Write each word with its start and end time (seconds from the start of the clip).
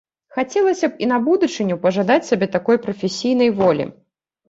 Хацелася 0.37 0.89
б 0.93 1.03
і 1.05 1.09
на 1.11 1.19
будучыню 1.27 1.79
пажадаць 1.85 2.19
сабе 2.31 2.51
такой 2.59 2.83
прафесійнай 2.89 3.57
волі. 3.65 3.93